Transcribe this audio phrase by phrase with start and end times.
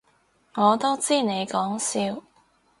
[0.55, 2.23] 我都知你講笑